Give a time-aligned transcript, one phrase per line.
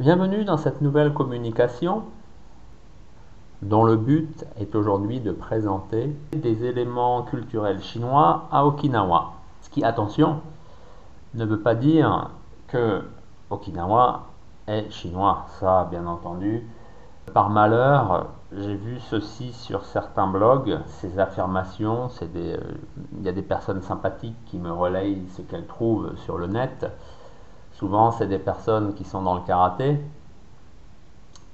[0.00, 2.04] Bienvenue dans cette nouvelle communication
[3.60, 9.32] dont le but est aujourd'hui de présenter des éléments culturels chinois à Okinawa.
[9.60, 10.40] Ce qui, attention,
[11.34, 12.30] ne veut pas dire
[12.68, 13.02] que
[13.50, 14.28] Okinawa
[14.66, 15.44] est chinois.
[15.60, 16.66] Ça, bien entendu,
[17.34, 22.56] par malheur, j'ai vu ceci sur certains blogs, ces affirmations, euh,
[23.18, 26.86] il y a des personnes sympathiques qui me relayent ce qu'elles trouvent sur le net.
[27.80, 29.98] Souvent, c'est des personnes qui sont dans le karaté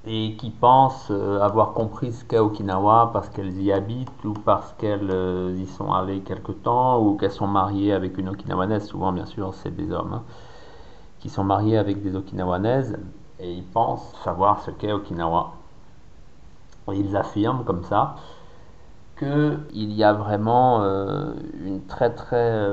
[0.04, 4.72] et qui pensent euh, avoir compris ce qu'est Okinawa parce qu'elles y habitent ou parce
[4.72, 8.88] qu'elles euh, y sont allées quelque temps ou qu'elles sont mariées avec une Okinawanese.
[8.88, 10.22] Souvent, bien sûr, c'est des hommes hein,
[11.20, 12.98] qui sont mariés avec des Okinawanaises
[13.38, 15.52] et ils pensent savoir ce qu'est Okinawa.
[16.92, 18.16] Ils affirment comme ça
[19.16, 22.68] qu'il y a vraiment euh, une très très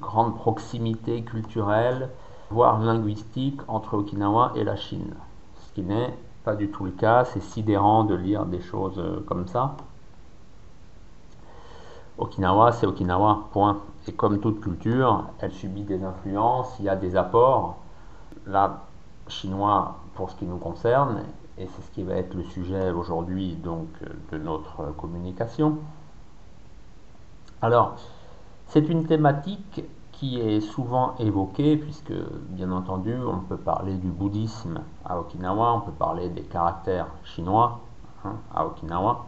[0.00, 2.10] grande proximité culturelle
[2.50, 5.14] voire linguistique entre Okinawa et la Chine.
[5.60, 9.20] Ce qui n'est pas du tout le cas, c'est sidérant de lire des choses euh,
[9.26, 9.76] comme ça.
[12.18, 13.80] Okinawa, c'est Okinawa, point.
[14.08, 17.76] Et comme toute culture, elle subit des influences, il y a des apports.
[18.46, 18.84] Là,
[19.28, 21.22] chinois pour ce qui nous concerne,
[21.58, 23.88] et c'est ce qui va être le sujet aujourd'hui donc
[24.30, 25.78] de notre communication.
[27.60, 27.96] Alors,
[28.68, 29.82] c'est une thématique
[30.18, 32.14] qui est souvent évoqué, puisque
[32.48, 37.80] bien entendu on peut parler du bouddhisme à Okinawa, on peut parler des caractères chinois
[38.24, 39.26] hein, à Okinawa.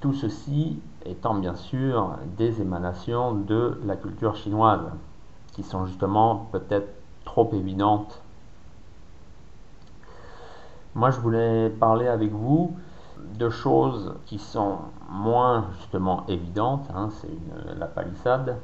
[0.00, 4.90] Tout ceci étant bien sûr des émanations de la culture chinoise,
[5.52, 6.92] qui sont justement peut-être
[7.24, 8.20] trop évidentes.
[10.96, 12.74] Moi je voulais parler avec vous
[13.38, 18.58] de choses qui sont moins justement évidentes, hein, c'est la palissade,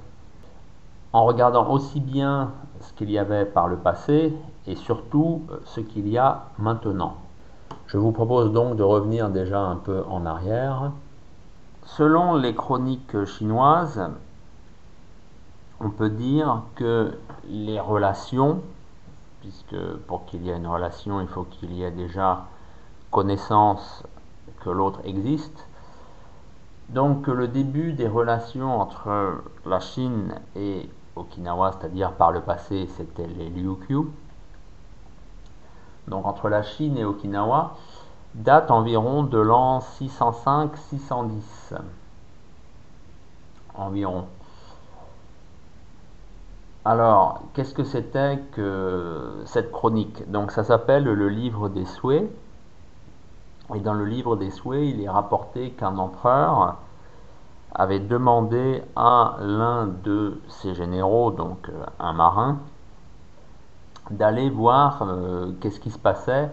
[1.13, 4.35] en regardant aussi bien ce qu'il y avait par le passé
[4.67, 7.17] et surtout euh, ce qu'il y a maintenant.
[7.87, 10.93] Je vous propose donc de revenir déjà un peu en arrière.
[11.85, 14.03] Selon les chroniques chinoises,
[15.81, 17.17] on peut dire que
[17.49, 18.61] les relations,
[19.41, 19.77] puisque
[20.07, 22.45] pour qu'il y ait une relation, il faut qu'il y ait déjà
[23.11, 24.03] connaissance
[24.61, 25.67] que l'autre existe,
[26.91, 33.27] donc le début des relations entre la Chine et Okinawa, c'est-à-dire par le passé c'était
[33.27, 34.05] les Ryukyu,
[36.09, 37.75] donc entre la Chine et Okinawa,
[38.35, 41.75] date environ de l'an 605-610.
[43.75, 44.27] Environ.
[46.85, 50.31] Alors, qu'est-ce que c'était que cette chronique?
[50.31, 52.31] Donc ça s'appelle le livre des souhaits.
[53.75, 56.79] Et dans le livre des souhaits, il est rapporté qu'un empereur
[57.75, 62.59] avait demandé à l'un de ses généraux, donc euh, un marin,
[64.11, 66.51] d'aller voir euh, qu'est-ce qui se passait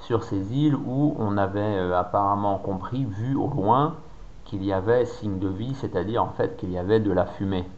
[0.00, 3.96] sur ces îles où on avait euh, apparemment compris, vu au loin,
[4.44, 7.68] qu'il y avait signe de vie, c'est-à-dire en fait qu'il y avait de la fumée.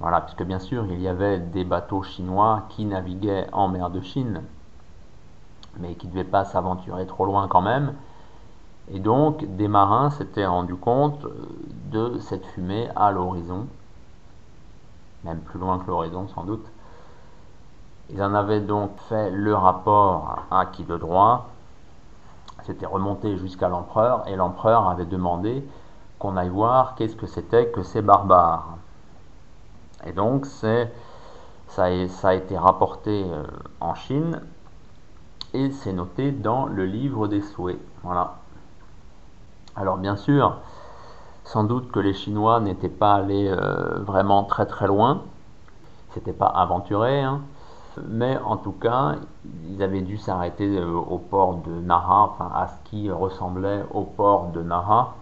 [0.00, 4.00] Voilà, puisque bien sûr il y avait des bateaux chinois qui naviguaient en mer de
[4.00, 4.42] Chine,
[5.78, 7.94] mais qui ne devaient pas s'aventurer trop loin quand même.
[8.90, 11.24] Et donc des marins s'étaient rendus compte
[11.90, 13.66] de cette fumée à l'horizon,
[15.24, 16.66] même plus loin que l'horizon sans doute.
[18.10, 21.48] Ils en avaient donc fait le rapport à qui de droit,
[22.64, 25.66] c'était remonté jusqu'à l'empereur, et l'empereur avait demandé
[26.18, 28.76] qu'on aille voir qu'est-ce que c'était que ces barbares.
[30.04, 30.92] Et donc c'est
[31.68, 33.44] ça, ça, a été rapporté euh,
[33.80, 34.42] en Chine
[35.54, 37.80] et c'est noté dans le livre des souhaits.
[38.02, 38.41] Voilà.
[39.74, 40.58] Alors bien sûr,
[41.44, 45.22] sans doute que les Chinois n'étaient pas allés euh, vraiment très très loin,
[46.10, 47.40] c'était pas aventuré, hein.
[48.06, 49.14] mais en tout cas,
[49.70, 54.02] ils avaient dû s'arrêter euh, au port de Naha, enfin à ce qui ressemblait au
[54.02, 55.14] port de Naha,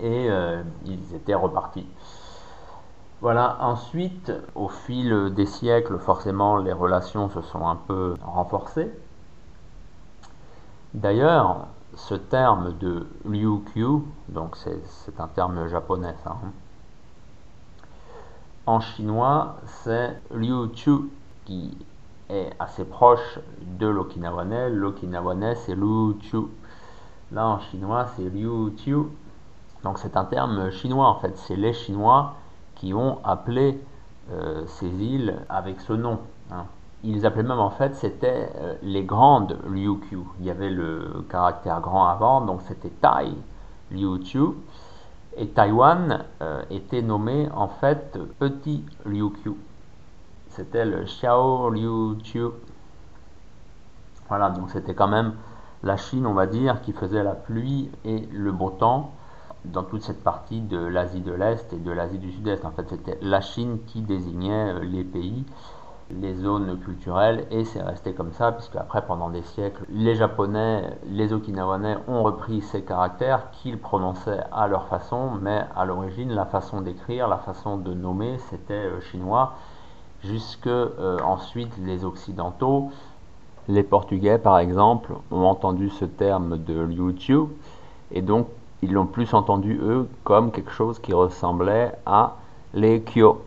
[0.00, 1.86] et euh, ils étaient repartis.
[3.20, 8.90] Voilà, ensuite, au fil des siècles, forcément, les relations se sont un peu renforcées.
[10.94, 16.36] D'ailleurs, ce terme de Ryukyu, donc c'est un terme japonais hein.
[18.66, 21.10] en chinois c'est Ryuchu
[21.44, 21.76] qui
[22.28, 24.70] est assez proche de l'okinawanais.
[24.70, 26.46] L'okinawanais c'est Ryuchu.
[27.32, 29.06] Là en chinois c'est Ryuchu.
[29.82, 31.36] Donc c'est un terme chinois en fait.
[31.36, 32.34] C'est les Chinois
[32.76, 33.82] qui ont appelé
[34.30, 36.20] euh, ces îles avec ce nom.
[36.52, 36.66] Hein
[37.02, 40.20] ils appelaient même en fait, c'était euh, les grandes Ryukyu.
[40.40, 43.32] Il y avait le caractère grand avant, donc c'était Tai
[43.90, 44.54] Ryukyu.
[45.36, 49.54] Et Taïwan euh, était nommé en fait petit Ryukyu.
[50.48, 52.48] C'était le Xiao Ryukyu.
[54.28, 55.34] Voilà, donc c'était quand même
[55.82, 59.12] la Chine, on va dire, qui faisait la pluie et le beau temps
[59.64, 62.64] dans toute cette partie de l'Asie de l'Est et de l'Asie du Sud-Est.
[62.64, 65.44] En fait, c'était la Chine qui désignait euh, les pays,
[66.20, 70.96] les zones culturelles, et c'est resté comme ça, puisque après, pendant des siècles, les Japonais,
[71.06, 76.46] les Okinawanais ont repris ces caractères qu'ils prononçaient à leur façon, mais à l'origine, la
[76.46, 79.54] façon d'écrire, la façon de nommer, c'était euh, chinois,
[80.22, 82.90] jusque euh, ensuite les Occidentaux.
[83.68, 87.14] Les Portugais, par exemple, ont entendu ce terme de Liu
[88.12, 88.48] et donc
[88.82, 92.36] ils l'ont plus entendu, eux, comme quelque chose qui ressemblait à
[92.72, 93.42] les Kyo.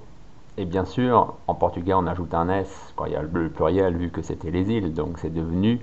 [0.57, 4.11] Et bien sûr, en portugais, on ajoute un S il y a le pluriel, vu
[4.11, 5.81] que c'était les îles, donc c'est devenu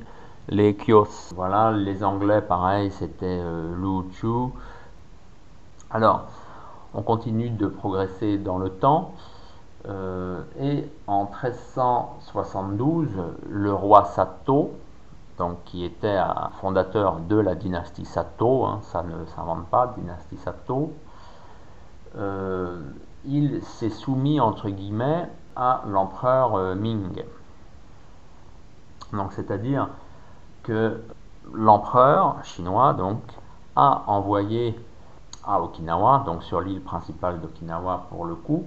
[0.49, 1.33] les Kyos.
[1.35, 4.05] Voilà, les Anglais, pareil, c'était euh, Lu
[5.91, 6.27] Alors,
[6.95, 9.15] on continue de progresser dans le temps.
[9.89, 13.09] Euh, et en 1372,
[13.49, 14.73] le roi Sato,
[15.37, 20.37] donc, qui était un fondateur de la dynastie Sato, hein, ça ne s'invente pas, dynastie
[20.37, 20.93] Sato,
[22.17, 22.81] euh,
[23.25, 27.23] il s'est soumis entre guillemets à l'empereur euh, Ming.
[29.13, 29.89] Donc, c'est-à-dire
[30.63, 31.03] que
[31.53, 33.21] l'empereur chinois donc
[33.77, 34.79] a envoyé
[35.45, 38.65] à Okinawa, donc sur l'île principale d'Okinawa pour le coup,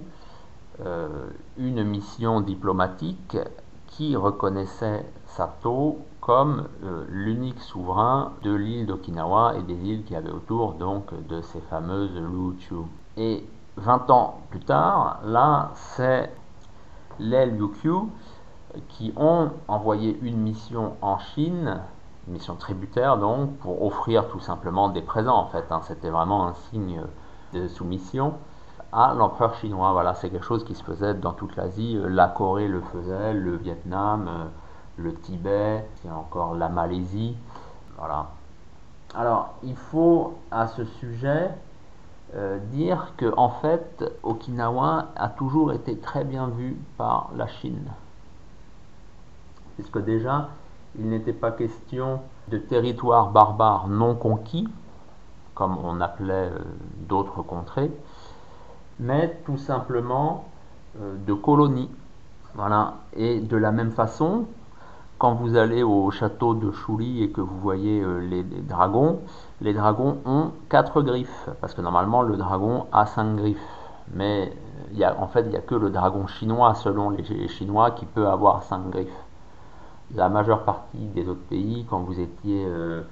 [0.84, 3.38] euh, une mission diplomatique
[3.86, 10.32] qui reconnaissait Sato comme euh, l'unique souverain de l'île d'Okinawa et des îles qui avaient
[10.32, 12.82] autour donc de ces fameuses Luchu.
[13.76, 16.30] 20 ans plus tard, là, c'est
[17.18, 18.08] les Liukyu
[18.88, 21.80] qui ont envoyé une mission en Chine,
[22.26, 25.64] une mission tributaire donc, pour offrir tout simplement des présents en fait.
[25.70, 25.80] Hein.
[25.84, 27.02] C'était vraiment un signe
[27.52, 28.34] de soumission
[28.92, 29.92] à l'empereur chinois.
[29.92, 31.98] Voilà, c'est quelque chose qui se faisait dans toute l'Asie.
[32.08, 34.50] La Corée le faisait, le Vietnam,
[34.96, 37.36] le Tibet, a encore la Malaisie.
[37.98, 38.28] Voilà.
[39.16, 41.50] Alors, il faut à ce sujet
[42.36, 47.92] euh, dire que en fait, Okinawa a toujours été très bien vu par la Chine.
[49.76, 50.48] Puisque déjà,
[50.98, 54.66] il n'était pas question de territoire barbare non conquis,
[55.54, 56.58] comme on appelait euh,
[57.08, 57.92] d'autres contrées,
[58.98, 60.46] mais tout simplement
[61.00, 61.90] euh, de colonies.
[62.54, 62.94] Voilà.
[63.12, 64.46] Et de la même façon,
[65.18, 69.20] quand vous allez au château de Chouli et que vous voyez les, dragons,
[69.64, 73.56] les dragons ont quatre griffes, parce que normalement le dragon a cinq griffes.
[74.12, 74.52] Mais
[74.92, 78.28] y en fait, il n'y a que le dragon chinois, selon les, Chinois, qui peut
[78.28, 79.24] avoir cinq griffes.
[80.14, 83.02] La majeure partie des autres pays, quand vous étiez euh,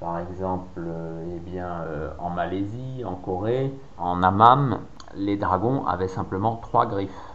[0.00, 1.84] par exemple euh, eh bien,
[2.18, 4.80] en Malaisie, en Corée, en Amam,
[5.14, 7.32] les dragons avaient simplement trois griffes.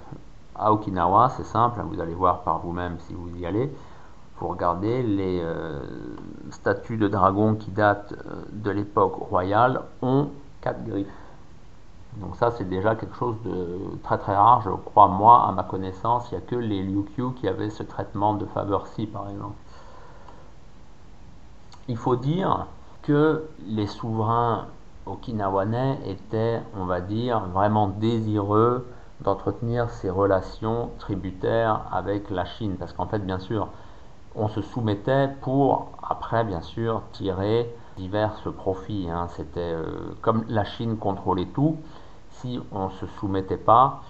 [0.56, 3.72] À Okinawa, c'est simple, vous allez voir par vous-même si vous y allez
[4.46, 5.80] regarder les euh,
[6.52, 10.30] statues de dragons qui datent euh, de l'époque royale ont
[10.62, 11.08] quatre griffes.
[12.18, 15.64] Donc ça c'est déjà quelque chose de très très rare, je crois moi à ma
[15.64, 19.56] connaissance, il n'y a que les Ryukyu qui avaient ce traitement de Faber-C par exemple.
[21.88, 22.68] Il faut dire
[23.02, 24.68] que les souverains
[25.06, 28.88] okinawanais étaient, on va dire, vraiment désireux
[29.22, 32.76] d'entretenir ces relations tributaires avec la Chine.
[32.78, 33.68] Parce qu'en fait, bien sûr,
[34.36, 39.10] on se soumettait pour, après bien sûr, tirer divers profits.
[39.10, 39.28] Hein.
[39.36, 41.78] C'était euh, comme la Chine contrôlait tout,
[42.30, 44.02] si on ne se soumettait pas,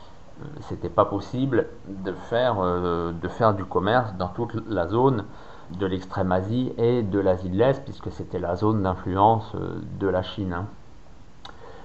[0.41, 5.25] euh, c'était pas possible de faire, euh, de faire du commerce dans toute la zone
[5.71, 9.55] de l'extrême Asie et de l'Asie de l'Est, puisque c'était la zone d'influence
[9.99, 10.53] de la Chine.
[10.53, 10.65] Hein.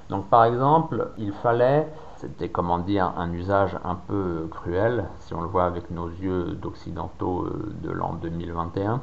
[0.08, 5.42] Donc par exemple, il fallait c'était, comment dire, un usage un peu cruel, si on
[5.42, 9.00] le voit avec nos yeux d'occidentaux euh, de l'an 2021,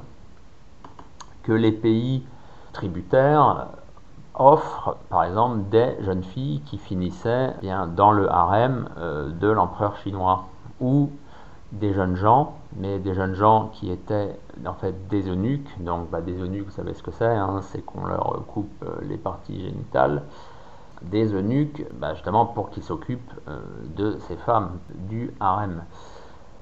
[1.44, 2.24] que les pays
[2.72, 3.68] tributaires
[4.34, 9.96] offrent, par exemple, des jeunes filles qui finissaient bien dans le harem euh, de l'empereur
[9.98, 10.46] chinois,
[10.80, 11.12] ou
[11.72, 15.70] des jeunes gens, mais des jeunes gens qui étaient en fait des eunuques.
[15.80, 18.96] Donc, bah, des eunuques, vous savez ce que c'est, hein, c'est qu'on leur coupe euh,
[19.02, 20.24] les parties génitales
[21.04, 23.60] des eunuques, bah, justement pour qu'ils s'occupent euh,
[23.96, 24.80] de ces femmes
[25.10, 25.84] du harem.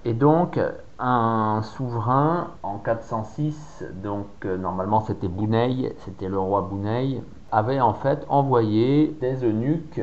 [0.03, 0.59] Et donc,
[0.97, 7.21] un souverain en 406, donc euh, normalement c'était Bounei, c'était le roi Bounei,
[7.51, 10.01] avait en fait envoyé des eunuques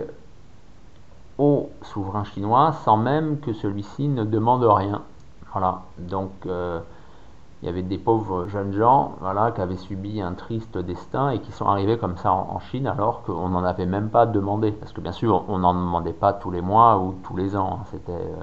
[1.39, 5.03] au souverain chinois sans même que celui-ci ne demande rien.
[5.53, 6.81] Voilà, donc euh,
[7.63, 11.41] il y avait des pauvres jeunes gens voilà, qui avaient subi un triste destin et
[11.41, 14.73] qui sont arrivés comme ça en, Chine alors qu'on n'en avait même pas demandé.
[14.73, 17.81] Parce que bien sûr, on n'en demandait pas tous les mois ou tous les ans.
[17.91, 18.43] C'était, euh,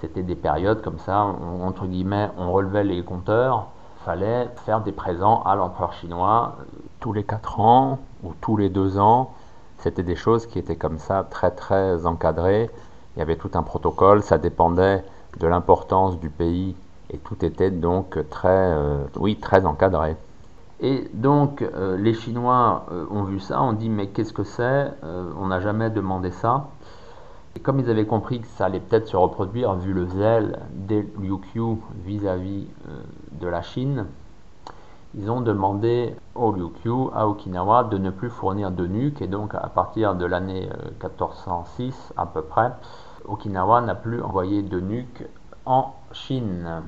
[0.00, 3.68] c'était des périodes comme ça, entre guillemets, on relevait les compteurs
[4.04, 6.56] fallait faire des présents à l'empereur chinois
[7.00, 9.32] tous les 4 ans ou tous les 2 ans.
[9.78, 12.70] C'était des choses qui étaient comme ça très très encadrées.
[13.14, 15.04] Il y avait tout un protocole, ça dépendait
[15.38, 16.74] de l'importance du pays
[17.12, 20.16] et tout était donc très, euh, oui, très encadré.
[20.80, 24.92] Et donc euh, les Chinois euh, ont vu ça, ont dit mais qu'est-ce que c'est
[25.02, 26.68] On n'a jamais demandé ça.
[27.54, 31.02] Et comme ils avaient compris que ça allait peut-être se reproduire vu le zèle des
[31.20, 31.38] Liu
[32.04, 32.66] vis-à-vis
[33.32, 34.06] de la Chine,
[35.14, 39.54] ils ont demandé au Ryukyu, à Okinawa, de ne plus fournir de nuques, et donc
[39.54, 40.70] à partir de l'année
[41.02, 42.72] 1406 euh, à peu près,
[43.26, 45.24] Okinawa n'a plus envoyé de nuques
[45.66, 46.82] en Chine.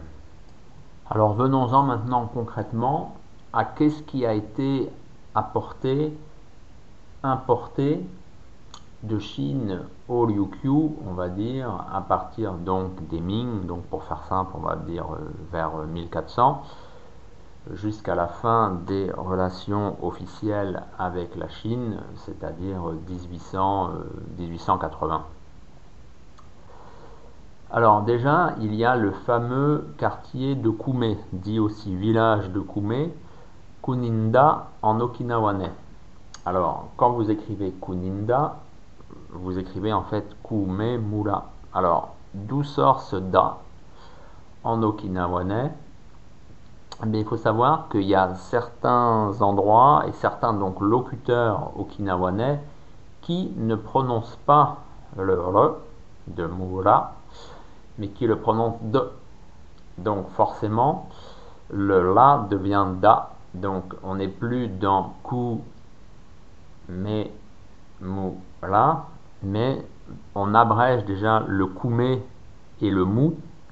[1.11, 3.15] Alors venons-en maintenant concrètement
[3.53, 4.91] à qu'est-ce qui a été
[5.35, 6.17] apporté,
[7.23, 8.05] importé
[9.03, 10.71] de Chine au Ryukyu,
[11.07, 15.05] on va dire, à partir donc des Ming, donc pour faire simple, on va dire
[15.13, 16.63] euh, vers 1400
[17.73, 23.91] jusqu'à la fin des relations officielles avec la Chine, c'est-à-dire 1800,
[24.39, 25.25] 1880.
[27.77, 33.11] Alors déjà, il y a le fameux quartier de Kume, dit aussi village de Kume,
[33.83, 35.73] Kuninda en okinawanais.
[36.47, 38.59] Alors, quand vous écrivez Kuninda,
[39.31, 41.47] vous écrivez en fait Kume Mura.
[41.75, 43.59] Alors, d'où sort ce da
[44.63, 45.73] en okinawanais?
[47.05, 52.61] Mais il faut savoir qu'il y a certains endroits et certains locuteurs okinawanais
[53.23, 54.77] qui ne prononcent pas
[55.19, 55.79] le re
[56.29, 57.15] de Mura,
[57.99, 59.11] mais qui le prononcent de.
[59.99, 61.09] Donc forcément,
[61.71, 63.31] le la devient da.
[63.55, 65.61] Donc on n'est plus dans ku,
[66.89, 67.31] mais
[68.01, 68.33] mu
[68.63, 69.05] la,
[69.43, 69.87] mais
[70.35, 72.01] on abrège déjà le kume
[72.81, 73.31] et le mu,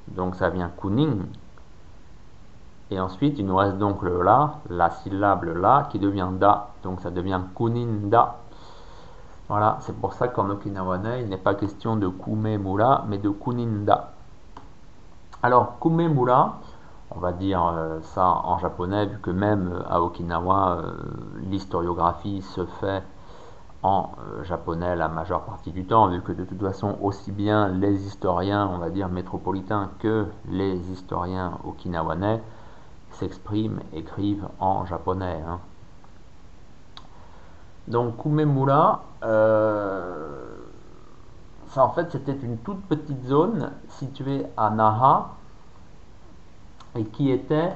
[0.08, 1.22] donc ça vient kuning
[2.92, 6.68] et ensuite, il nous reste donc le la, la syllabe la, qui devient da.
[6.82, 8.36] Donc ça devient kuninda.
[9.52, 13.28] Voilà, c'est pour ça qu'en okinawanais, il n'est pas question de kume mura, mais de
[13.28, 14.14] kuninda.
[15.42, 16.60] Alors, kume mura,
[17.10, 20.92] on va dire euh, ça en japonais, vu que même euh, à Okinawa, euh,
[21.50, 23.02] l'historiographie se fait
[23.82, 28.06] en japonais la majeure partie du temps, vu que de toute façon, aussi bien les
[28.06, 32.40] historiens, on va dire métropolitains, que les historiens okinawanais
[33.10, 35.42] s'expriment, écrivent en japonais.
[35.46, 35.60] Hein.
[37.88, 40.56] Donc Kumemura, euh,
[41.68, 45.30] ça en fait c'était une toute petite zone située à Naha
[46.96, 47.72] et qui était,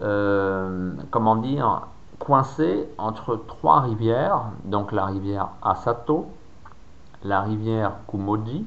[0.00, 1.88] euh, comment dire,
[2.18, 6.26] coincée entre trois rivières, donc la rivière Asato,
[7.24, 8.64] la rivière Kumoji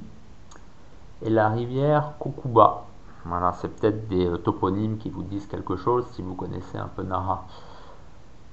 [1.22, 2.84] et la rivière Kokuba.
[3.25, 6.90] Voilà, c'est peut-être des euh, toponymes qui vous disent quelque chose si vous connaissez un
[6.96, 7.46] peu Nara.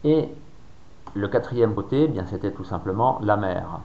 [0.04, 0.34] Et
[1.14, 3.80] le quatrième côté, eh bien c'était tout simplement la mer.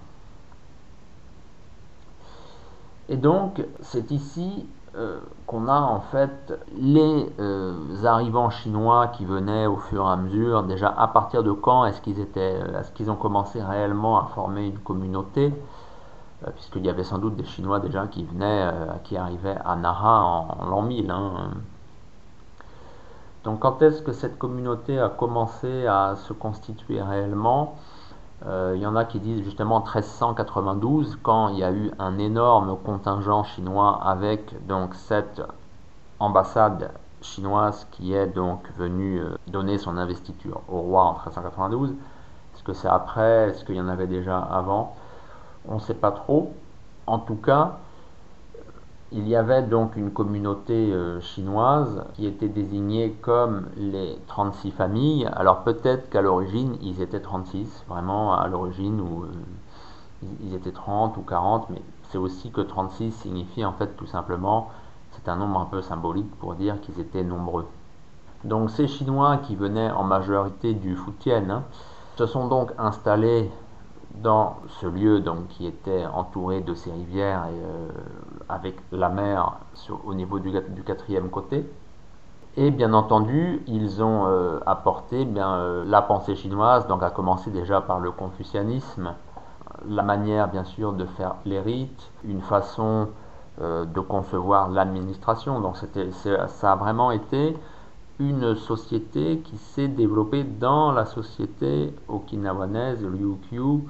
[3.10, 9.66] Et donc, c'est ici euh, qu'on a en fait les euh, arrivants chinois qui venaient
[9.66, 10.64] au fur et à mesure.
[10.64, 14.68] Déjà, à partir de quand est-ce qu'ils étaient, est-ce qu'ils ont commencé réellement à former
[14.68, 15.54] une communauté?
[16.46, 19.76] Euh, puisqu'il y avait sans doute des Chinois déjà qui venaient, euh, qui arrivaient à
[19.76, 21.10] Nara en, l'an 1000.
[21.10, 21.52] Hein.
[23.48, 27.76] Donc quand est-ce que cette communauté a commencé à se constituer réellement?
[28.46, 32.18] Euh, Il y en a qui disent justement 1392, quand il y a eu un
[32.18, 35.42] énorme contingent chinois avec donc cette
[36.20, 41.92] ambassade chinoise qui est donc venue donner son investiture au roi en 1392.
[41.92, 43.52] Est-ce que c'est après?
[43.52, 44.94] Est-ce qu'il y en avait déjà avant?
[45.70, 46.52] On ne sait pas trop.
[47.06, 47.78] En tout cas,
[49.12, 55.30] il y avait donc une communauté euh, chinoise qui était désignée comme les 36 familles.
[55.34, 59.32] Alors peut-être qu'à l'origine, ils étaient 36, vraiment à l'origine, où euh,
[60.44, 64.70] ils étaient 30 ou 40, mais c'est aussi que 36 signifie en fait tout simplement,
[65.12, 67.68] c'est un nombre un peu symbolique pour dire qu'ils étaient nombreux.
[68.44, 71.64] Donc ces Chinois qui venaient en majorité du Fujian hein,
[72.18, 73.50] se sont donc installés
[74.16, 77.90] dans ce lieu donc, qui était entouré de ces rivières et euh,
[78.50, 79.58] avec la mer
[80.06, 80.52] au niveau du,
[80.86, 81.70] quatrième côté.
[82.56, 87.52] Et bien entendu, ils ont euh, apporté bien, euh, la pensée chinoise, donc à commencer
[87.52, 89.14] déjà par le confucianisme,
[89.88, 93.10] la manière bien sûr de faire les rites, une façon
[93.60, 95.62] de concevoir l'administration.
[95.62, 97.56] Donc ça a vraiment été
[98.20, 103.84] une société qui s'est développée dans la société okinawanaise, Ryukyu,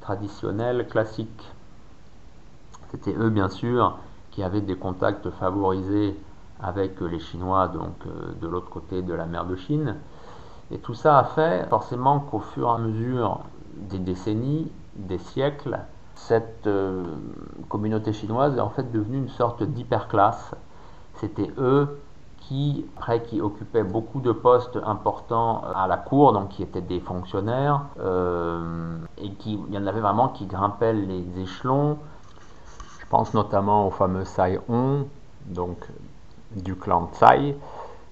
[0.00, 1.52] traditionnels classiques.
[2.94, 3.98] C'était eux, bien sûr,
[4.30, 6.16] qui avaient des contacts favorisés
[6.62, 7.96] avec les Chinois donc
[8.40, 9.96] de l'autre côté de la mer de Chine.
[10.70, 13.40] Et tout ça a fait forcément qu'au fur et à mesure
[13.76, 15.80] des décennies, des siècles,
[16.14, 16.68] cette
[17.68, 20.54] communauté chinoise est en fait devenue une sorte d'hyperclasse.
[21.14, 21.98] C'était eux
[22.38, 27.00] qui, après, qui occupaient beaucoup de postes importants à la cour, donc qui étaient des
[27.00, 31.98] fonctionnaires, euh, et qui, il y en avait vraiment qui grimpaient les échelons.
[33.16, 35.04] Pense notamment au fameux Sai Hong,
[35.46, 35.78] donc
[36.50, 37.54] du clan Tsai.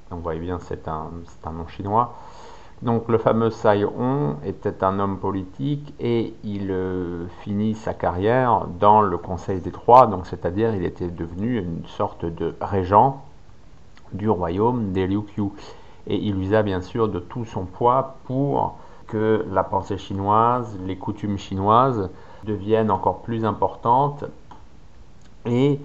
[0.09, 1.11] Donc vous voyez bien, c'est un,
[1.45, 2.15] un nom chinois.
[2.83, 8.69] Donc le fameux Sai Hong était un homme politique et il euh, finit sa carrière
[8.79, 13.25] dans le Conseil des Trois, donc c'est-à-dire il était devenu une sorte de régent
[14.13, 15.51] du royaume des Liuqiu.
[16.07, 18.79] Et il usa bien sûr de tout son poids pour
[19.09, 22.09] que la pensée chinoise, les coutumes chinoises
[22.45, 24.25] deviennent encore plus importantes
[25.47, 25.81] et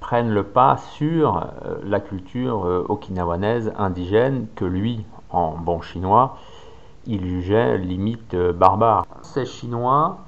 [0.00, 6.36] prennent le pas sur euh, la culture euh, okinawanaise indigène que lui, en bon chinois,
[7.06, 9.04] il jugeait limite euh, barbare.
[9.22, 10.18] Ces Chinois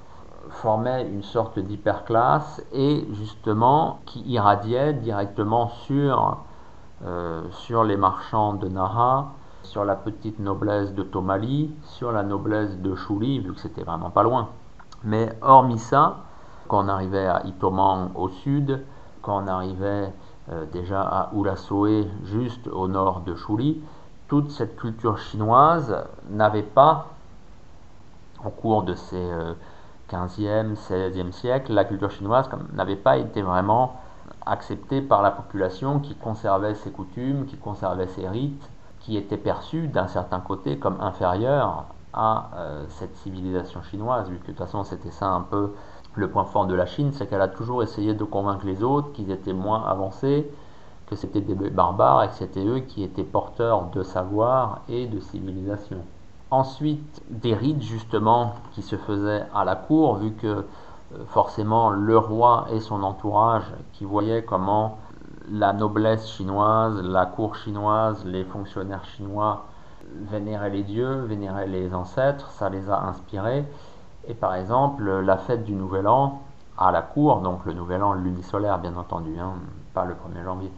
[0.50, 6.38] formaient une sorte d'hyperclasse et justement qui irradiait directement sur
[7.50, 9.32] sur les marchands de Naha,
[9.64, 14.10] sur la petite noblesse de Tomali, sur la noblesse de Shuli, vu que c'était vraiment
[14.10, 14.50] pas loin.
[15.02, 16.18] Mais hormis ça,
[16.72, 18.82] quand on arrivait à Itoman au sud,
[19.20, 20.10] quand on arrivait
[20.50, 23.82] euh, déjà à Ulasoe, juste au nord de Shuli,
[24.26, 25.94] toute cette culture chinoise
[26.30, 27.08] n'avait pas,
[28.42, 29.22] au cours de ces
[30.10, 34.00] 15e, euh, 16e siècles, la culture chinoise n'avait pas été vraiment
[34.46, 39.88] accepté par la population qui conservait ses coutumes, qui conservait ses rites, qui était perçu
[39.88, 44.84] d'un certain côté comme inférieur à euh, cette civilisation chinoise, vu que de toute façon
[44.84, 45.74] c'était ça un peu
[46.14, 49.12] le point fort de la Chine, c'est qu'elle a toujours essayé de convaincre les autres
[49.12, 50.51] qu'ils étaient moins avancés,
[51.07, 55.20] que c'était des barbares et que c'était eux qui étaient porteurs de savoir et de
[55.20, 55.98] civilisation.
[56.51, 60.64] Ensuite, des rites justement qui se faisaient à la cour, vu que euh,
[61.29, 64.98] forcément le roi et son entourage qui voyaient comment
[65.51, 69.64] la noblesse chinoise, la cour chinoise, les fonctionnaires chinois
[70.31, 73.64] vénéraient les dieux, vénéraient les ancêtres, ça les a inspirés.
[74.28, 76.42] Et par exemple, la fête du Nouvel An
[76.78, 79.54] à la cour, donc le Nouvel An lunisolaire bien entendu, hein,
[79.94, 80.72] pas le 1er janvier,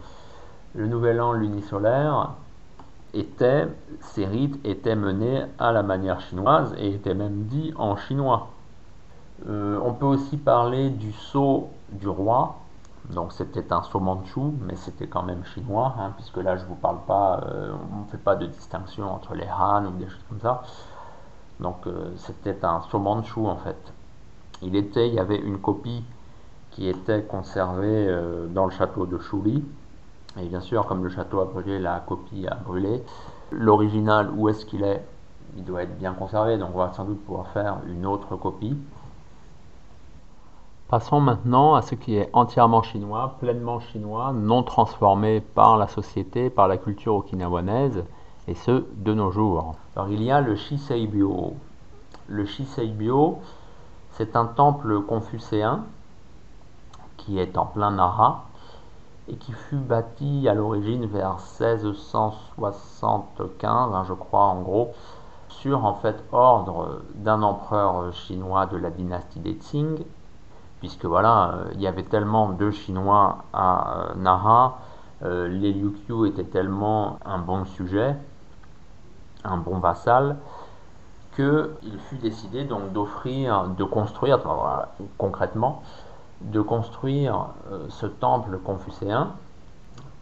[0.74, 2.30] le Nouvel An lunisolaire
[3.12, 3.68] était,
[4.00, 8.48] ces rites étaient menés à la manière chinoise et étaient même dits en chinois.
[9.48, 12.56] Euh, on peut aussi parler du sceau du roi.
[13.10, 16.74] Donc c'était un sceau mandchou, mais c'était quand même chinois, hein, puisque là je vous
[16.74, 20.24] parle pas, euh, on ne fait pas de distinction entre les Han ou des choses
[20.30, 20.62] comme ça.
[21.64, 23.92] Donc euh, c'était un sceau mandchou en fait.
[24.60, 26.04] Il était, il y avait une copie
[26.70, 28.06] qui était conservée
[28.50, 29.64] dans le château de Chouli.
[30.40, 33.02] Et bien sûr, comme le château a brûlé, la copie a brûlé.
[33.52, 35.02] L'original, où est-ce qu'il est?
[35.56, 38.76] Il doit être bien conservé, donc on va sans doute pouvoir faire une autre copie.
[40.88, 46.50] Passons maintenant à ce qui est entièrement chinois, pleinement chinois, non transformé par la société,
[46.50, 48.04] par la culture okinawanaise,
[48.48, 49.76] et ce, de nos jours.
[49.96, 51.54] Alors il y a le Shiseibyo.
[52.28, 53.38] Le Shiseibyo,
[54.12, 55.84] c'est un temple confucéen
[57.16, 58.44] qui est en plein Nara
[59.28, 64.92] et qui fut bâti à l'origine vers 1675, hein, je crois en gros,
[65.48, 70.04] sur en fait ordre d'un empereur chinois de la dynastie des Qing
[70.84, 74.80] puisque voilà, euh, il y avait tellement de Chinois à euh, Nara,
[75.22, 78.14] euh, les Liuqiu étaient tellement un bon sujet,
[79.44, 80.36] un bon vassal,
[81.36, 84.38] qu'il fut décidé donc d'offrir, de construire,
[85.18, 85.82] concrètement,
[86.40, 87.46] de construire
[87.88, 89.32] ce temple confucéen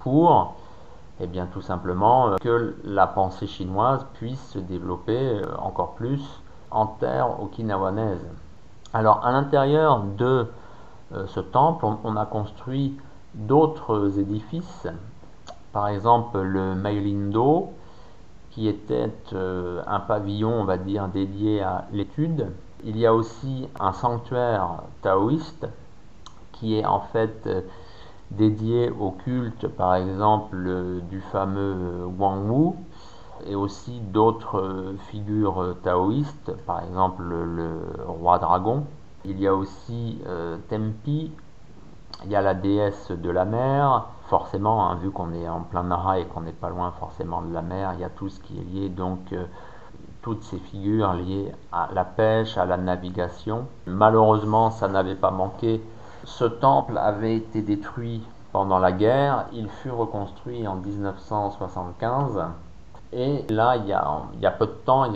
[0.00, 0.54] pour,
[1.20, 6.22] eh bien, tout simplement, que la pensée chinoise puisse se développer encore plus
[6.70, 8.26] en terre okinawanaise.
[8.94, 10.46] Alors, à l'intérieur de
[11.14, 12.96] euh, ce temple, on, a construit
[13.34, 14.86] d'autres édifices,
[15.72, 17.70] par exemple le Meilindo,
[18.52, 22.48] qui était euh, un pavillon, on va dire, dédié à l'étude.
[22.84, 25.66] Il y a aussi un sanctuaire taoïste
[26.52, 27.62] qui est en fait euh,
[28.30, 30.56] dédié au culte, par exemple,
[31.10, 32.74] du fameux Wang Wu,
[33.46, 38.84] et aussi d'autres figures taoïstes, par exemple le roi dragon.
[39.24, 41.30] Il y a aussi euh, Tempi,
[42.24, 44.06] il y a la déesse de la mer.
[44.32, 47.52] Forcément, hein, vu qu'on est en plein Nara et qu'on n'est pas loin forcément de
[47.52, 49.44] la mer, il y a tout ce qui est lié, donc euh,
[50.22, 53.66] toutes ces figures liées à la pêche, à la navigation.
[53.84, 55.82] Malheureusement, ça n'avait pas manqué.
[56.24, 59.48] Ce temple avait été détruit pendant la guerre.
[59.52, 62.42] Il fut reconstruit en 1975.
[63.12, 65.12] Et là, il y a, peu de temps,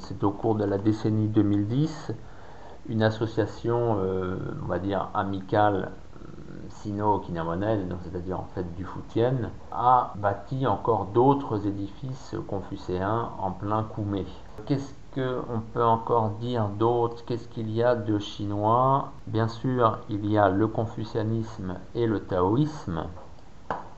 [0.00, 2.12] c'est au cours de la décennie 2010,
[2.90, 5.90] une association, euh, on va dire, amicale
[6.82, 14.26] sino-okinawanaise, c'est-à-dire en fait du Foutienne, a bâti encore d'autres édifices confucéens en plein Koumé.
[14.66, 17.24] Qu'est-ce qu'on peut encore dire d'autre?
[17.26, 19.12] Qu'est-ce qu'il y a de chinois?
[19.26, 23.04] Bien sûr, il y a le confucianisme et le taoïsme.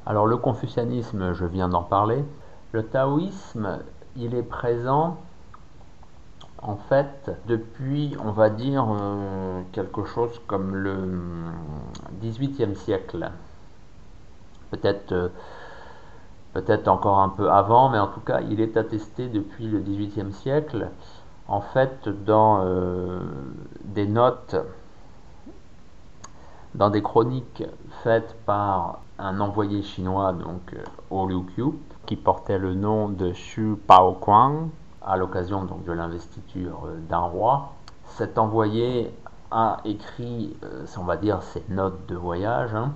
[0.07, 2.25] Alors le confucianisme, je viens d'en parler.
[2.73, 3.79] Le taoïsme,
[4.17, 5.17] il est présent
[6.63, 10.95] en fait, depuis, on va dire, euh, quelque chose comme le
[12.21, 13.31] XVIIIe siècle,
[14.71, 15.29] peut-être euh,
[16.53, 20.33] peut-être encore un peu avant, mais en tout cas, il est attesté depuis le XVIIIe
[20.33, 20.89] siècle,
[21.49, 23.21] en fait, dans euh,
[23.85, 24.57] des notes,
[26.75, 27.65] dans des chroniques
[28.03, 30.75] faites par un envoyé chinois, donc
[31.11, 31.45] Ho Liu
[32.07, 34.71] qui portait le nom de Xu Pao Kuang,
[35.03, 37.73] à l'occasion donc de l'investiture euh, d'un roi.
[38.05, 39.13] Cet envoyé
[39.51, 42.93] a écrit, euh, on va dire, ses notes de voyage, hein,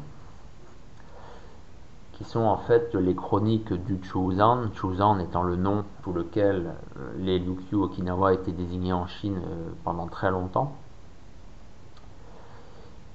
[2.13, 7.13] qui sont en fait les chroniques du Chuzan, Chuzan étant le nom sous lequel euh,
[7.19, 9.41] les Ryukyu Okinawa étaient désignés en Chine
[9.83, 10.77] pendant très longtemps.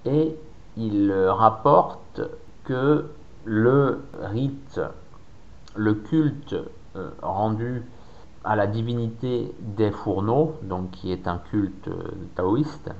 [0.06, 0.38] Et
[0.76, 2.22] il rapporte
[2.64, 3.10] que
[3.46, 4.80] le rite,
[5.76, 6.56] le culte
[7.22, 7.84] rendu
[8.44, 12.92] à la divinité des fourneaux, donc qui est un culte euh, taoïste,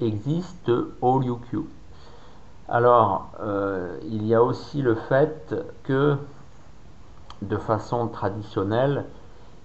[0.00, 1.64] existe au Liukyu.
[2.68, 6.16] Alors, euh, il y a aussi le fait que,
[7.42, 9.04] de façon traditionnelle,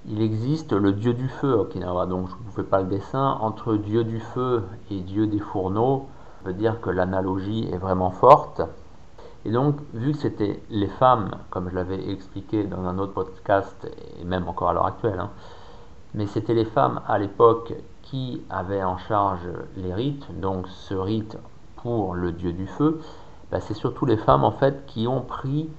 [0.08, 2.06] il existe le dieu du feu Okinawa.
[2.06, 3.38] Donc, je ne vous fais pas le dessin.
[3.42, 6.08] Entre dieu du feu et dieu des fourneaux,
[6.42, 8.62] on peut dire que l'analogie est vraiment forte.
[9.48, 13.90] Et donc, vu que c'était les femmes, comme je l'avais expliqué dans un autre podcast,
[14.20, 15.30] et même encore à l'heure actuelle, hein,
[16.14, 21.38] mais c'était les femmes à l'époque qui avaient en charge les rites, donc ce rite
[21.78, 23.00] pour le dieu du feu,
[23.50, 25.70] bah, c'est surtout les femmes en fait qui ont pris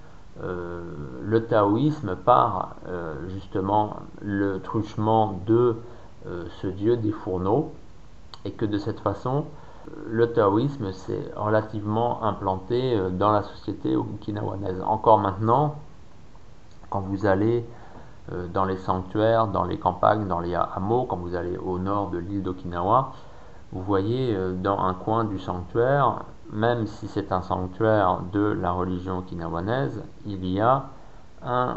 [0.42, 0.80] euh,
[1.22, 5.76] le taoïsme par euh, justement le truchement de
[6.26, 7.74] euh, ce dieu des fourneaux,
[8.46, 9.44] et que de cette façon,
[10.06, 14.82] le taoïsme s'est relativement implanté euh, dans la société okinawanaise.
[14.86, 15.76] Encore maintenant,
[16.90, 17.66] quand vous allez
[18.32, 22.10] euh, dans les sanctuaires, dans les campagnes, dans les hameaux, quand vous allez au nord
[22.10, 23.12] de l'île d'Okinawa,
[23.72, 28.72] vous voyez euh, dans un coin du sanctuaire, même si c'est un sanctuaire de la
[28.72, 30.86] religion okinawanaise, il y a
[31.44, 31.76] un,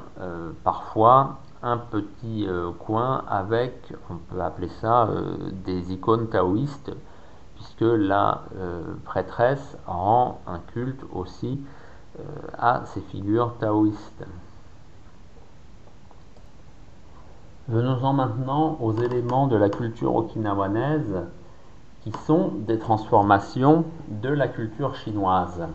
[0.64, 2.48] parfois un petit
[2.80, 5.08] coin avec, on peut appeler ça,
[5.66, 6.92] des icônes taoïstes
[7.86, 11.60] la euh, prêtresse rend un culte aussi
[12.20, 12.24] euh,
[12.58, 14.26] à ces figures taoïstes.
[17.68, 21.24] Venons-en maintenant aux éléments de la culture okinawanaise
[22.04, 25.68] qui sont des transformations de la culture chinoise.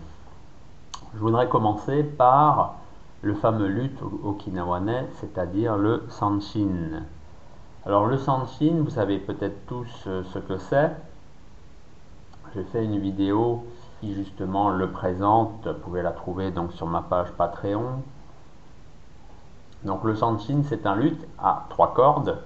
[1.14, 2.76] Je voudrais commencer par
[3.22, 7.02] le fameux lutte okinawanais, c'est-à-dire le sanshin.
[7.84, 10.90] Alors le sanshin, vous savez peut-être tous euh, ce que c'est.
[12.64, 13.64] Fait une vidéo
[14.00, 15.66] qui justement le présente.
[15.66, 18.02] Vous pouvez la trouver donc sur ma page Patreon.
[19.84, 22.38] Donc le sanshin, c'est un luth à trois cordes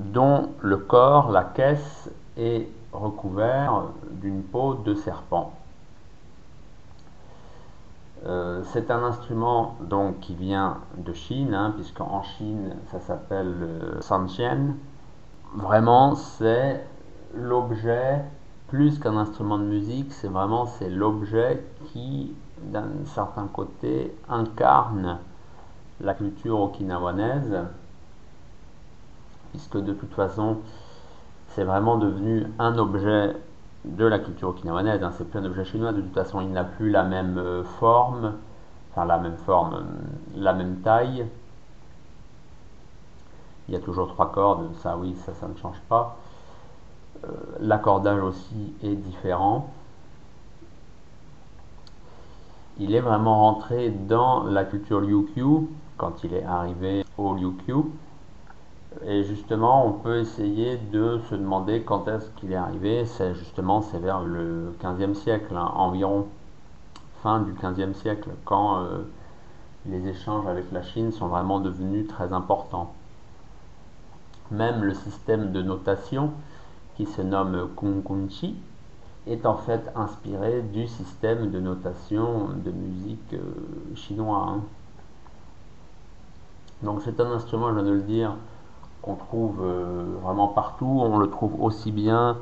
[0.00, 5.52] dont le corps, la caisse, est recouvert d'une peau de serpent.
[8.26, 14.02] Euh, c'est un instrument donc qui vient de Chine, hein, puisqu'en Chine ça s'appelle le
[14.02, 14.74] sanxian.
[15.54, 16.84] Vraiment, c'est
[17.34, 18.22] l'objet,
[18.68, 25.18] plus qu'un instrument de musique, c'est vraiment c'est l'objet qui, d'un certain côté, incarne
[26.00, 27.58] la culture okinawanaise,
[29.50, 30.58] puisque de toute façon,
[31.48, 33.34] c'est vraiment devenu un objet
[33.84, 36.64] de la culture okinawanaise, hein, c'est plus un objet chinois, de toute façon, il n'a
[36.64, 38.34] plus la même euh, forme,
[38.90, 39.84] enfin la même forme,
[40.36, 41.26] la même taille.
[43.68, 46.16] Il y a toujours trois cordes, ça oui, ça, ça ne change pas.
[47.24, 47.28] Euh,
[47.60, 49.70] l'accordage aussi est différent.
[52.78, 57.84] Il est vraiment rentré dans la culture Ryukyu quand il est arrivé au Ryukyu.
[59.04, 63.04] Et justement, on peut essayer de se demander quand est-ce qu'il est arrivé.
[63.04, 66.26] C'est justement, c'est vers le 15e siècle, hein, environ
[67.22, 69.02] fin du 15e siècle, quand euh,
[69.86, 72.94] les échanges avec la Chine sont vraiment devenus très importants.
[74.50, 76.32] Même le système de notation
[77.00, 78.56] qui se nomme Kunkunchi
[79.26, 83.40] est en fait inspiré du système de notation de musique euh,
[83.94, 84.46] chinois.
[84.50, 84.60] Hein.
[86.82, 88.34] Donc c'est un instrument, je viens de le dire,
[89.00, 91.00] qu'on trouve euh, vraiment partout.
[91.02, 92.36] On le trouve aussi bien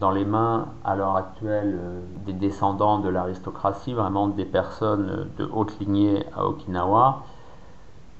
[0.00, 5.48] dans les mains à l'heure actuelle euh, des descendants de l'aristocratie, vraiment des personnes de
[5.52, 7.22] haute lignée à Okinawa,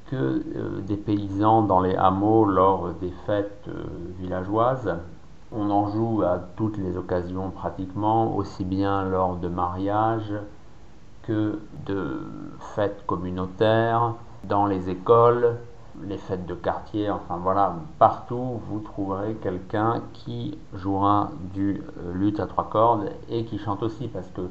[0.08, 3.68] que des paysans dans les hameaux lors des fêtes
[4.18, 4.92] villageoises.
[5.52, 10.34] On en joue à toutes les occasions pratiquement, aussi bien lors de mariages
[11.22, 12.22] que de
[12.74, 15.56] fêtes communautaires, dans les écoles,
[16.04, 22.40] les fêtes de quartier, enfin voilà, partout vous trouverez quelqu'un qui jouera du euh, luth
[22.40, 24.42] à trois cordes et qui chante aussi parce que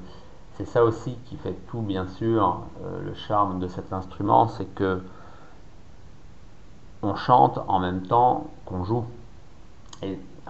[0.53, 4.65] c'est ça aussi qui fait tout bien sûr euh, le charme de cet instrument, c'est
[4.75, 5.01] que
[7.01, 9.05] on chante en même temps qu'on joue.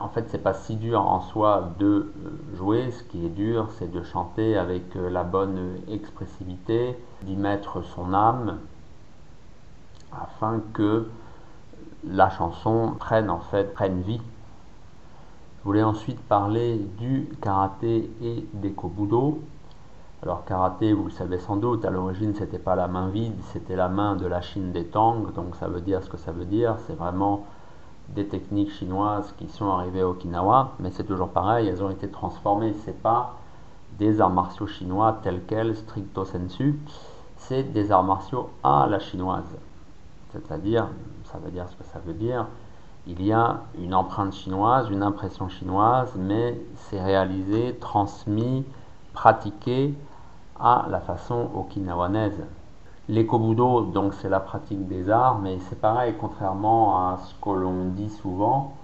[0.01, 2.91] En fait, c'est pas si dur en soi de euh, jouer.
[2.91, 8.13] Ce qui est dur, c'est de chanter avec euh, la bonne expressivité, d'y mettre son
[8.13, 8.59] âme,
[10.11, 11.07] afin que
[12.07, 14.21] la chanson prenne en fait prenne vie.
[15.59, 19.41] Je voulais ensuite parler du karaté et des kobudo.
[20.23, 23.75] Alors karaté, vous le savez sans doute, à l'origine c'était pas la main vide, c'était
[23.75, 26.45] la main de la Chine des Tang, donc ça veut dire ce que ça veut
[26.45, 27.45] dire, c'est vraiment
[28.15, 32.09] des techniques chinoises qui sont arrivées à Okinawa, mais c'est toujours pareil, elles ont été
[32.09, 32.73] transformées.
[32.85, 33.35] C'est pas
[33.97, 36.79] des arts martiaux chinois tels quels, stricto sensu,
[37.37, 39.57] c'est des arts martiaux à la chinoise.
[40.31, 40.87] C'est-à-dire,
[41.25, 42.45] ça veut dire ce que ça veut dire,
[43.07, 48.65] il y a une empreinte chinoise, une impression chinoise, mais c'est réalisé, transmis,
[49.13, 49.95] pratiqué
[50.59, 52.43] à la façon okinawanaise.
[53.09, 57.85] L'écobudo, donc c'est la pratique des arts, mais c'est pareil, contrairement à ce que l'on
[57.85, 58.75] dit souvent,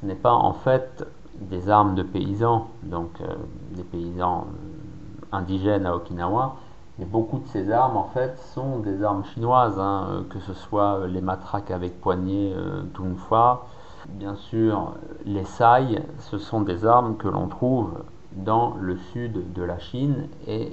[0.00, 3.34] ce n'est pas en fait des armes de paysans, donc euh,
[3.72, 6.56] des paysans euh, indigènes à Okinawa,
[6.98, 10.54] mais beaucoup de ces armes en fait sont des armes chinoises, hein, euh, que ce
[10.54, 12.82] soit les matraques avec poignée euh,
[13.18, 13.66] fois,
[14.08, 14.94] bien sûr
[15.26, 17.90] les sai, ce sont des armes que l'on trouve
[18.32, 20.72] dans le sud de la Chine et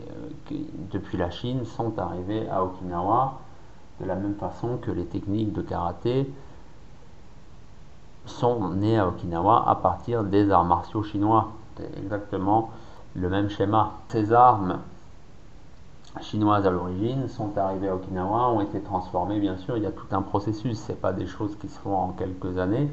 [0.52, 0.56] euh,
[0.92, 3.40] depuis la Chine sont arrivés à Okinawa
[4.00, 6.32] de la même façon que les techniques de karaté
[8.26, 11.52] sont nées à Okinawa à partir des arts martiaux chinois.
[11.78, 12.70] C'est exactement
[13.16, 13.94] le même schéma.
[14.10, 14.80] Ces armes
[16.22, 19.92] chinoises à l'origine sont arrivées à Okinawa, ont été transformées, bien sûr, il y a
[19.92, 22.92] tout un processus, ce pas des choses qui se font en quelques années.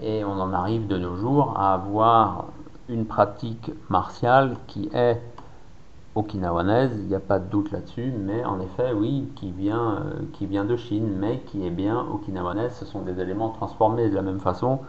[0.00, 2.46] Et on en arrive de nos jours à avoir
[2.88, 5.20] une pratique martiale qui est
[6.14, 10.22] okinawanaise, il n'y a pas de doute là-dessus, mais en effet, oui, qui vient, euh,
[10.32, 14.14] qui vient de Chine, mais qui est bien okinawanaise, ce sont des éléments transformés de
[14.14, 14.80] la même façon.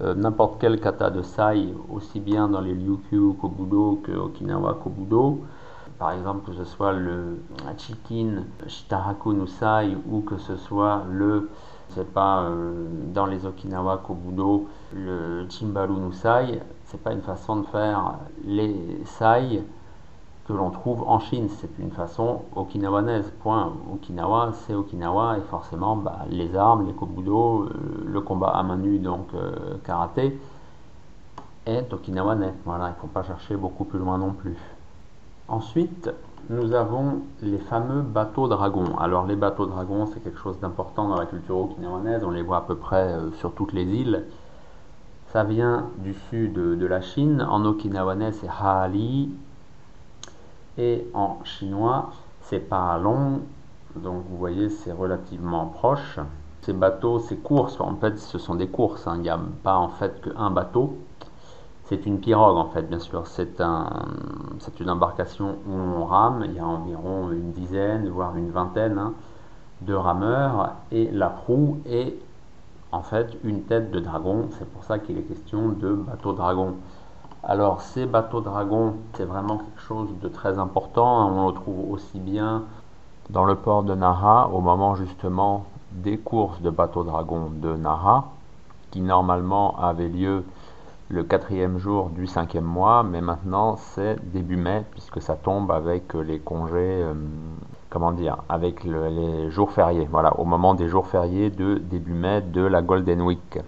[0.00, 5.40] Euh, n'importe quel kata de sai, aussi bien dans les Ryukyu Kobudo que Okinawa Kobudo,
[5.98, 7.40] par exemple que ce soit le
[7.76, 11.50] Chikin Shitaraku Nusai ou que ce soit le
[11.88, 17.66] c'est pas euh, dans les Okinawa Kobudo le Chimbaru Nusai c'est pas une façon de
[17.66, 18.74] faire les
[19.04, 19.62] sai
[20.46, 23.30] que l'on trouve en Chine, c'est une façon okinawanaise.
[23.42, 23.72] Point.
[23.92, 27.70] Okinawa, c'est Okinawa et forcément bah, les armes, les kobudo, euh,
[28.06, 30.40] le combat à main nue, donc euh, karaté,
[31.66, 32.54] est okinawanais.
[32.64, 34.56] Voilà, il ne faut pas chercher beaucoup plus loin non plus.
[35.48, 36.10] Ensuite,
[36.48, 38.96] nous avons les fameux bateaux dragons.
[38.98, 42.58] Alors les bateaux dragons, c'est quelque chose d'important dans la culture okinawanaise, on les voit
[42.58, 44.24] à peu près euh, sur toutes les îles.
[45.32, 47.46] Ça vient du sud de la Chine.
[47.48, 49.30] En okinawanais, c'est Haali.
[50.78, 52.10] Et en chinois,
[52.40, 53.40] c'est pas long.
[53.94, 56.18] Donc vous voyez, c'est relativement proche.
[56.62, 59.06] Ces bateaux, ces courses, en fait, ce sont des courses.
[59.06, 59.16] Hein.
[59.16, 60.96] Il n'y a pas en fait qu'un bateau.
[61.84, 63.26] C'est une pirogue en fait, bien sûr.
[63.26, 63.90] C'est un,
[64.80, 66.44] une embarcation où on rame.
[66.46, 69.12] Il y a environ une dizaine, voire une vingtaine hein,
[69.82, 70.72] de rameurs.
[70.90, 72.18] Et la proue est
[72.92, 74.48] en fait une tête de dragon.
[74.58, 76.74] C'est pour ça qu'il est question de bateau dragon.
[77.42, 81.28] Alors ces bateaux dragons, c'est vraiment quelque chose de très important.
[81.30, 82.64] On le trouve aussi bien
[83.30, 88.24] dans le port de Naha, au moment justement des courses de bateaux dragons de Naha,
[88.90, 90.44] qui normalement avaient lieu
[91.10, 96.12] le quatrième jour du cinquième mois, mais maintenant c'est début mai, puisque ça tombe avec
[96.14, 97.14] les congés, euh,
[97.90, 102.42] comment dire, avec les jours fériés, voilà, au moment des jours fériés de début mai
[102.42, 103.58] de la Golden Week.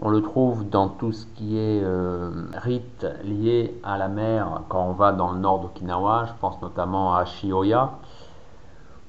[0.00, 4.84] On le trouve dans tout ce qui est euh, rite lié à la mer quand
[4.84, 7.90] on va dans le nord d'Okinawa, je pense notamment à Shioya,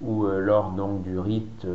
[0.01, 1.67] où euh, lors donc du rite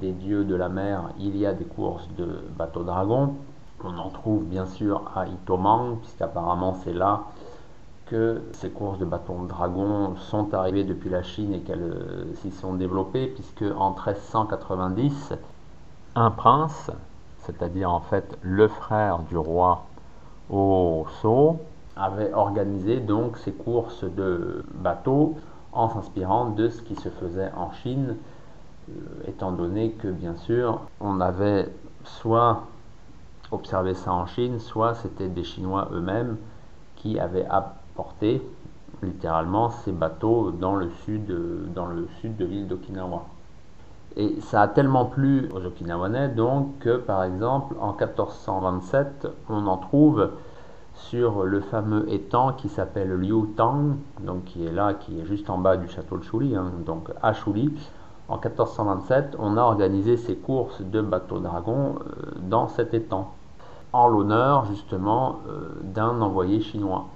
[0.00, 3.36] des dieux de la mer, il y a des courses de bateaux dragons.
[3.82, 7.22] On en trouve bien sûr à Itomang, puisqu'apparemment c'est là
[8.10, 12.34] que ces courses de bâtons de dragon sont arrivées depuis la Chine et qu'elles euh,
[12.36, 15.34] s'y sont développées, puisque en 1390,
[16.14, 16.90] un prince,
[17.40, 19.84] c'est-à-dire en fait le frère du roi
[20.50, 21.58] Oso,
[21.96, 25.36] avait organisé donc ces courses de bateaux
[25.72, 28.16] en s'inspirant de ce qui se faisait en Chine,
[28.88, 28.92] euh,
[29.26, 31.68] étant donné que bien sûr on avait
[32.04, 32.62] soit
[33.50, 36.36] observé ça en Chine, soit c'était des Chinois eux-mêmes
[36.96, 37.46] qui avaient
[39.02, 41.32] littéralement ces bateaux dans le sud,
[41.74, 43.24] dans le sud de l'île d'Okinawa.
[44.16, 49.76] Et ça a tellement plu aux Okinawanais donc que par exemple en 1427 on en
[49.76, 50.30] trouve
[50.94, 55.48] sur le fameux étang qui s'appelle Liu Tang, donc qui est là, qui est juste
[55.48, 57.72] en bas du château de Chouli, hein, donc à Chouli.
[58.28, 63.32] En 1427, on a organisé ces courses de bateaux dragons euh, dans cet étang,
[63.92, 67.06] en l'honneur justement euh, d'un envoyé chinois.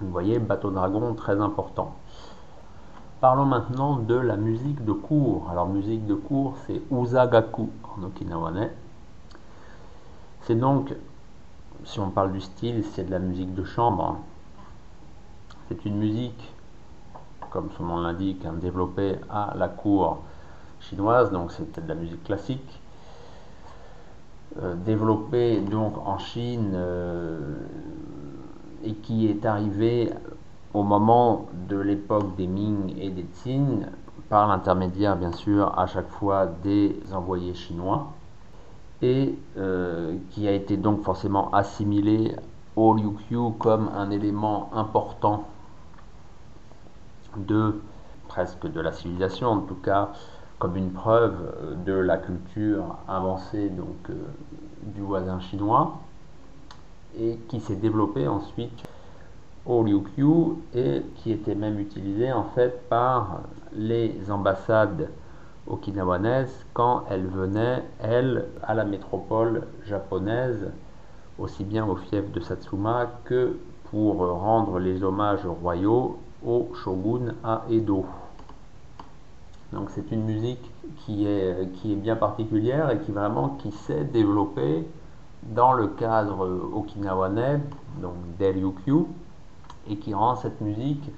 [0.00, 1.96] Vous voyez, bateau dragon très important.
[3.20, 5.48] Parlons maintenant de la musique de cour.
[5.50, 8.70] Alors, musique de cour, c'est Uzagaku en okinawanais.
[10.42, 10.94] C'est donc
[11.84, 14.18] si on parle du style, c'est de la musique de chambre.
[15.68, 16.54] C'est une musique,
[17.50, 20.22] comme son nom l'indique, hein, développée à la cour
[20.80, 22.80] chinoise, donc c'était de la musique classique.
[24.62, 27.58] Euh, développée donc en Chine euh,
[28.84, 30.10] et qui est arrivée
[30.74, 33.86] au moment de l'époque des Ming et des Qing
[34.28, 38.12] par l'intermédiaire bien sûr à chaque fois des envoyés chinois
[39.00, 42.34] et euh, qui a été donc forcément assimilé
[42.76, 45.44] au Ryukyu comme un élément important
[47.36, 47.80] de
[48.28, 50.10] presque de la civilisation, en tout cas
[50.58, 54.14] comme une preuve de la culture avancée donc euh,
[54.82, 55.98] du voisin chinois
[57.18, 58.82] et qui s'est développé ensuite
[59.66, 63.42] au Ryukyu et qui était même utilisé en fait par
[63.72, 65.10] les ambassades
[65.66, 70.70] okinawanaises quand elle venait, elle, à la métropole japonaise,
[71.38, 73.58] aussi bien au fief de Satsuma que
[73.90, 78.06] pour rendre les hommages royaux au shogun à Edo.
[79.72, 84.04] Donc c'est une musique qui est, qui est bien particulière et qui vraiment qui s'est
[84.04, 84.86] développée
[85.42, 87.60] dans le cadre okinawanais,
[88.00, 89.06] donc d'Elyukyu,
[89.88, 91.10] et qui rend cette musique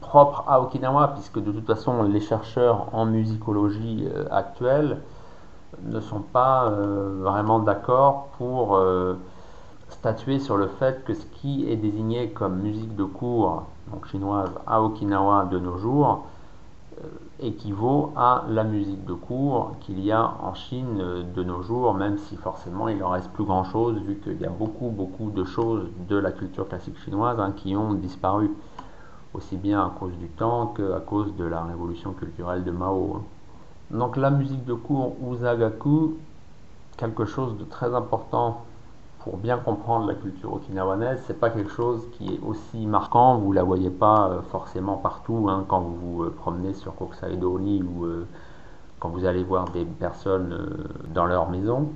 [0.00, 5.00] propre à Okinawa, puisque de toute façon les chercheurs en musicologie euh, actuelle
[5.82, 9.14] ne sont pas euh, vraiment d'accord pour euh,
[9.88, 14.50] statuer sur le fait que ce qui est désigné comme musique de cours, donc chinoise,
[14.66, 16.26] à Okinawa de nos jours,
[17.40, 20.98] équivaut à la musique de cours qu'il y a en Chine
[21.34, 24.46] de nos jours, même si forcément il en reste plus grand chose, vu qu'il y
[24.46, 28.50] a beaucoup, beaucoup de choses de la culture classique chinoise hein, qui ont disparu
[29.34, 33.16] aussi bien à cause du temps qu'à cause de la révolution culturelle de Mao.
[33.16, 33.22] Hein.
[33.90, 36.16] Donc la musique de cours Uzagaku,
[36.96, 38.64] quelque chose de très important
[39.26, 43.50] pour bien comprendre la culture okinawanaise, c'est pas quelque chose qui est aussi marquant, vous
[43.50, 48.04] la voyez pas euh, forcément partout hein, quand vous vous euh, promenez sur Kokusai-dori ou
[48.04, 48.24] euh,
[49.00, 50.78] quand vous allez voir des personnes
[51.12, 51.90] dans leur maison.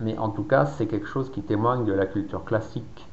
[0.00, 3.06] Mais en tout cas, c'est quelque chose qui témoigne de la culture classique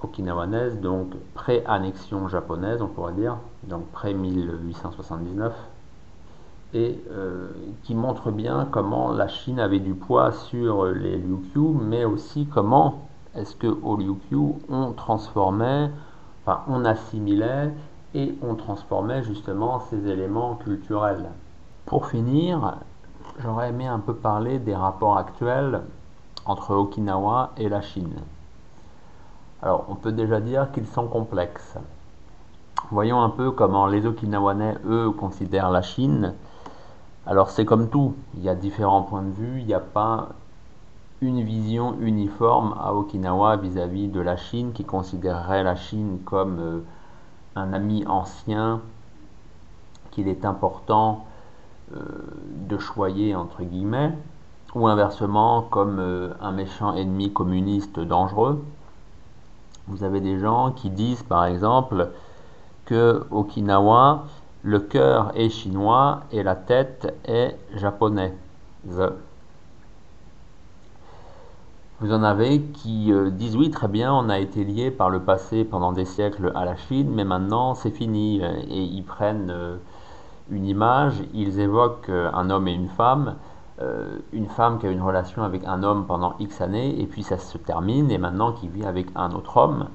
[0.00, 5.50] okinawanaise, donc pré-annexion japonaise, on pourrait dire, donc pré-1879,
[6.74, 7.48] et euh,
[7.82, 13.08] qui montre bien comment la Chine avait du poids sur les Ryukyu, mais aussi comment
[13.34, 15.90] est-ce que au Ryukyu on transformait,
[16.44, 17.72] enfin on assimilait
[18.14, 21.30] et on transformait justement ces éléments culturels.
[21.86, 22.76] Pour finir,
[23.40, 25.82] j'aurais aimé un peu parler des rapports actuels
[26.44, 28.14] entre Okinawa et la Chine.
[29.62, 31.76] Alors, on peut déjà dire qu'ils sont complexes.
[32.90, 36.34] Voyons un peu comment les Okinawanais, eux, considèrent la Chine.
[37.26, 40.30] Alors, c'est comme tout, il y a différents points de vue, il n'y a pas
[41.20, 46.80] une vision uniforme à Okinawa vis-à-vis de la Chine qui considérerait la Chine comme euh,
[47.54, 48.80] un ami ancien
[50.10, 51.24] qu'il est important
[51.94, 52.00] euh,
[52.68, 54.12] de choyer entre guillemets,
[54.74, 58.64] ou inversement comme euh, un méchant ennemi communiste dangereux.
[59.86, 62.10] Vous avez des gens qui disent par exemple
[62.84, 64.24] que Okinawa,
[64.62, 68.32] le cœur est chinois et la tête est japonaise.
[72.00, 75.20] Vous en avez qui euh, disent oui très bien on a été lié par le
[75.20, 79.76] passé pendant des siècles à la Chine mais maintenant c'est fini et ils prennent euh,
[80.50, 83.36] une image, ils évoquent euh, un homme et une femme
[84.32, 87.36] une femme qui a une relation avec un homme pendant X années et puis ça
[87.36, 89.88] se termine et maintenant qui vit avec un autre homme.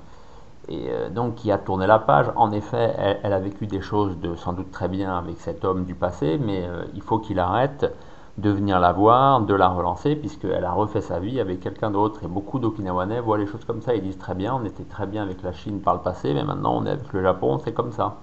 [0.70, 2.28] Et euh, donc qui a tourné la page.
[2.36, 2.93] En effet,
[3.24, 6.39] elle, a vécu des choses de sans doute très bien avec cet homme du passé,
[6.41, 7.93] mais euh, il faut qu'il arrête
[8.38, 12.24] de venir la voir, de la relancer, puisqu'elle a refait sa vie avec quelqu'un d'autre.
[12.24, 13.95] Et beaucoup d'Okinawanais voient les choses comme ça.
[13.95, 16.43] Ils disent très bien, on était très bien avec la Chine par le passé, mais
[16.43, 18.18] maintenant on est avec le Japon, c'est comme ça.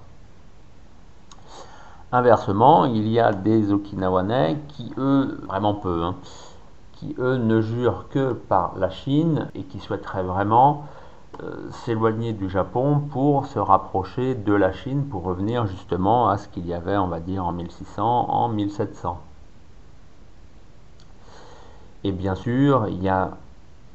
[2.11, 6.15] Inversement, il y a des Okinawanais qui, eux, vraiment peu, hein,
[6.93, 10.85] qui, eux, ne jurent que par la Chine et qui souhaiteraient vraiment
[11.71, 16.65] s'éloigner du Japon pour se rapprocher de la Chine, pour revenir justement à ce qu'il
[16.65, 19.19] y avait, on va dire, en 1600, en 1700.
[22.03, 23.31] Et bien sûr, il y a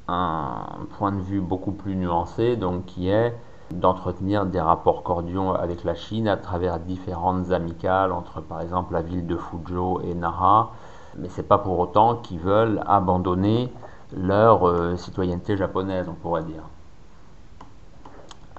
[0.09, 0.65] un
[0.99, 3.35] point de vue beaucoup plus nuancé, donc qui est
[3.71, 9.03] d'entretenir des rapports cordiaux avec la Chine à travers différentes amicales entre par exemple la
[9.03, 10.73] ville de Fuzhou et Nara,
[11.17, 13.73] mais c'est pas pour autant qu'ils veulent abandonner
[14.17, 16.65] leur euh, citoyenneté japonaise, on pourrait dire.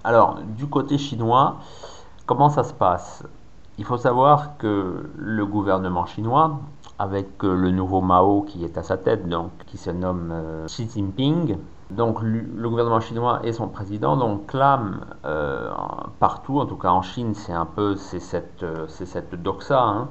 [0.03, 1.57] Alors, du côté chinois,
[2.25, 3.23] comment ça se passe?
[3.77, 6.59] Il faut savoir que le gouvernement chinois,
[6.97, 10.65] avec euh, le nouveau Mao qui est à sa tête, donc qui se nomme euh,
[10.65, 11.57] Xi Jinping,
[11.91, 15.69] donc le gouvernement chinois et son président donc clament euh,
[16.19, 20.07] partout, en tout cas en Chine, c'est un peu c'est cette doxa, hein,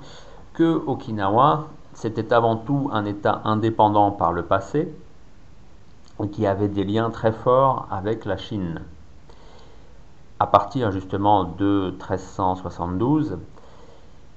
[0.52, 4.94] que Okinawa c'était avant tout un État indépendant par le passé
[6.22, 8.82] et qui avait des liens très forts avec la Chine
[10.40, 13.38] à partir justement de 1372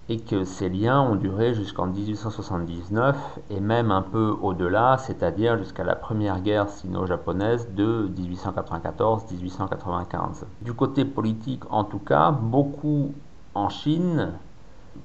[0.10, 3.16] et que ces liens ont duré jusqu'en 1879
[3.50, 10.44] et même un peu au-delà, c'est-à-dire jusqu'à la première guerre sino-japonaise de 1894-1895.
[10.62, 13.14] Du côté politique en tout cas, beaucoup
[13.56, 14.34] en Chine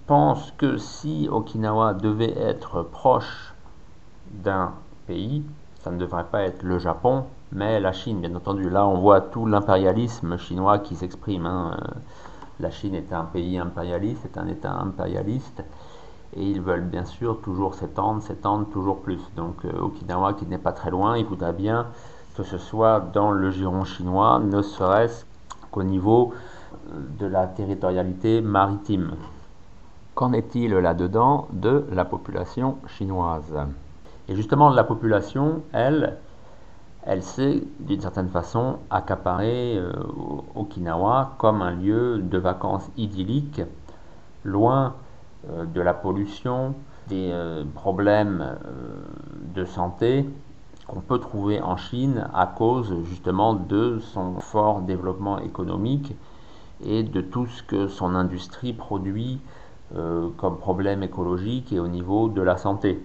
[0.09, 3.55] pensent que si Okinawa devait être proche
[4.33, 4.73] d'un
[5.07, 5.45] pays,
[5.85, 7.23] ça ne devrait pas être le Japon,
[7.53, 8.69] mais la Chine, bien entendu.
[8.69, 11.47] Là, on voit tout l'impérialisme chinois qui s'exprime.
[11.47, 11.77] Hein.
[12.61, 15.63] La Chine est un pays impérialiste, est un État impérialiste,
[16.35, 19.21] et ils veulent bien sûr toujours s'étendre, s'étendre toujours plus.
[19.37, 21.87] Donc euh, Okinawa, qui n'est pas très loin, il voudrait bien
[22.37, 25.25] que ce soit dans le giron chinois, ne serait-ce
[25.71, 26.33] qu'au niveau
[26.91, 29.13] euh, de la territorialité maritime.
[30.15, 33.55] Qu'en est-il là-dedans de la population chinoise?
[34.29, 36.19] Et justement, la population, elle,
[37.05, 39.93] elle s'est d'une certaine façon accaparée euh,
[40.55, 43.63] Okinawa comme un lieu de vacances idyllique,
[44.45, 44.95] loin
[45.49, 46.75] euh, de la pollution,
[47.09, 48.59] des euh, problèmes
[49.55, 50.29] de santé
[50.87, 56.15] qu'on peut trouver en Chine à cause justement de son fort développement économique
[56.85, 59.41] et de tout ce que son industrie produit
[60.37, 63.03] comme problème écologique et au niveau de la santé.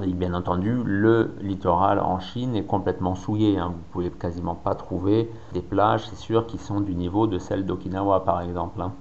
[0.00, 3.58] Et bien entendu, le littoral en Chine est complètement souillé.
[3.58, 3.66] Hein.
[3.66, 7.38] Vous ne pouvez quasiment pas trouver des plages, c'est sûr, qui sont du niveau de
[7.38, 8.80] celles d'Okinawa, par exemple.
[8.80, 8.92] Hein.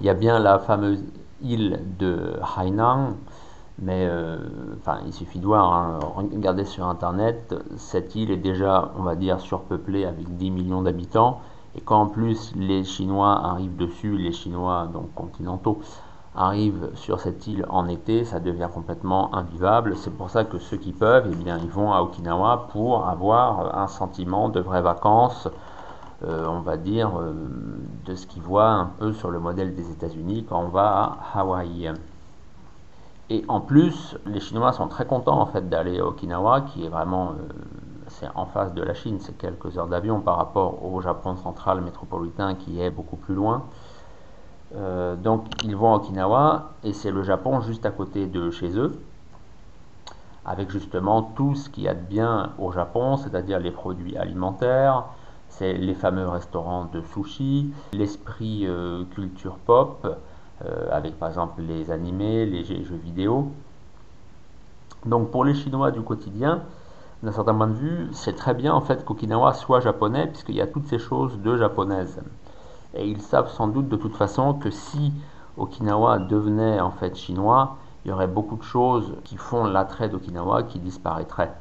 [0.00, 1.04] Il y a bien la fameuse
[1.42, 3.16] île de Hainan,
[3.78, 4.38] mais euh,
[5.04, 9.38] il suffit de voir, hein, regardez sur Internet, cette île est déjà, on va dire,
[9.38, 11.40] surpeuplée avec 10 millions d'habitants.
[11.76, 15.80] Et quand en plus les Chinois arrivent dessus, les Chinois donc continentaux,
[16.34, 19.96] arrivent sur cette île en été, ça devient complètement invivable.
[19.96, 23.76] C'est pour ça que ceux qui peuvent, eh bien, ils vont à Okinawa pour avoir
[23.78, 25.48] un sentiment de vraies vacances,
[26.24, 27.32] euh, on va dire, euh,
[28.04, 31.40] de ce qu'ils voient un peu sur le modèle des États-Unis quand on va à
[31.40, 31.92] Hawaï.
[33.30, 36.88] Et en plus, les Chinois sont très contents en fait d'aller à Okinawa, qui est
[36.88, 37.52] vraiment euh,
[38.10, 41.80] c'est en face de la Chine, c'est quelques heures d'avion par rapport au Japon central
[41.80, 43.64] métropolitain qui est beaucoup plus loin.
[44.76, 48.78] Euh, donc ils vont à Okinawa et c'est le Japon juste à côté de chez
[48.78, 49.00] eux,
[50.44, 55.06] avec justement tout ce qu'il y a de bien au Japon, c'est-à-dire les produits alimentaires,
[55.48, 60.06] c'est les fameux restaurants de sushi, l'esprit euh, culture pop,
[60.64, 63.50] euh, avec par exemple les animés, les jeux vidéo.
[65.04, 66.62] Donc pour les Chinois du quotidien,
[67.22, 70.60] d'un certain point de vue, c'est très bien en fait qu'Okinawa soit japonais, puisqu'il y
[70.60, 72.20] a toutes ces choses de japonaises.
[72.94, 75.12] Et ils savent sans doute de toute façon que si
[75.56, 80.62] Okinawa devenait en fait chinois, il y aurait beaucoup de choses qui font l'attrait d'Okinawa
[80.64, 81.52] qui disparaîtraient.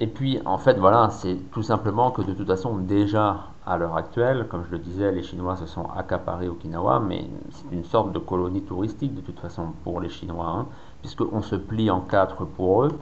[0.00, 3.96] Et puis en fait voilà, c'est tout simplement que de toute façon déjà à l'heure
[3.96, 8.12] actuelle, comme je le disais, les Chinois se sont accaparés Okinawa, mais c'est une sorte
[8.12, 10.66] de colonie touristique de toute façon pour les Chinois, hein,
[11.02, 12.98] puisqu'on se plie en quatre pour eux.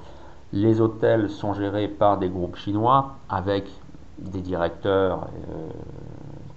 [0.52, 3.70] Les hôtels sont gérés par des groupes chinois avec
[4.18, 5.68] des directeurs euh,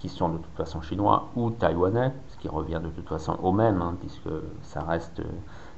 [0.02, 3.52] qui sont de toute façon chinois ou taïwanais, ce qui revient de toute façon au
[3.52, 4.30] même, hein, puisque
[4.64, 5.22] ça reste,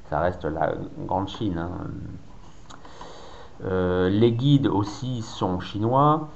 [0.08, 0.72] ça reste la
[1.06, 1.58] grande Chine.
[1.58, 1.70] Hein.
[3.66, 6.28] Euh, les guides aussi sont chinois.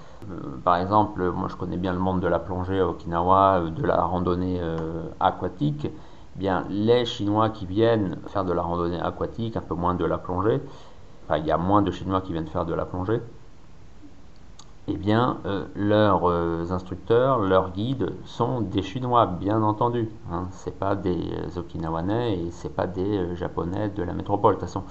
[0.64, 4.02] par exemple, moi je connais bien le monde de la plongée à Okinawa, de la
[4.02, 4.60] randonnée
[5.18, 5.86] aquatique.
[5.86, 10.04] Eh bien, les Chinois qui viennent faire de la randonnée aquatique, un peu moins de
[10.04, 10.60] la plongée,
[11.24, 13.20] enfin, il y a moins de Chinois qui viennent faire de la plongée,
[14.90, 20.08] eh bien, euh, leurs euh, instructeurs, leurs guides sont des Chinois, bien entendu.
[20.32, 20.48] Hein.
[20.52, 24.54] Ce pas des euh, Okinawanais et c'est pas des Japonais de la métropole.
[24.54, 24.84] De toute façon,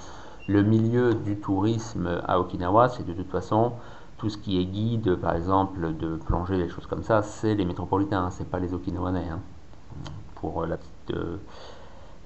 [0.47, 3.73] le milieu du tourisme à Okinawa, c'est de toute façon
[4.17, 7.65] tout ce qui est guide, par exemple, de plongée, des choses comme ça, c'est les
[7.65, 9.27] métropolitains, hein, c'est pas les Okinawanais.
[9.31, 9.39] Hein.
[10.35, 10.77] pour la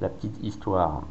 [0.09, 1.03] petite histoire.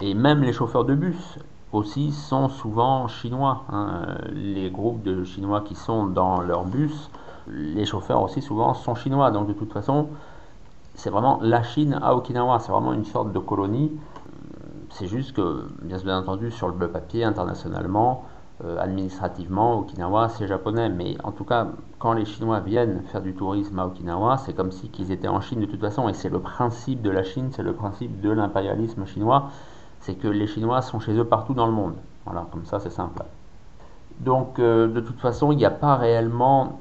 [0.00, 1.38] Et même les chauffeurs de bus,
[1.72, 3.64] aussi sont souvent chinois.
[3.70, 4.18] Hein.
[4.32, 7.10] Les groupes de chinois qui sont dans leur bus,
[7.48, 9.30] les chauffeurs aussi souvent sont chinois.
[9.30, 10.08] Donc de toute façon,
[10.94, 12.58] c'est vraiment la Chine à Okinawa.
[12.60, 13.92] C'est vraiment une sorte de colonie.
[14.90, 18.24] C'est juste que, bien entendu, sur le papier, internationalement,
[18.64, 20.88] euh, administrativement, Okinawa, c'est japonais.
[20.88, 24.70] Mais en tout cas, quand les Chinois viennent faire du tourisme à Okinawa, c'est comme
[24.70, 26.08] si qu'ils étaient en Chine de toute façon.
[26.08, 29.50] Et c'est le principe de la Chine, c'est le principe de l'impérialisme chinois
[30.06, 31.96] c'est que les Chinois sont chez eux partout dans le monde.
[32.24, 33.24] Voilà, comme ça c'est simple.
[34.20, 36.78] Donc euh, de toute façon, il n'y a pas réellement,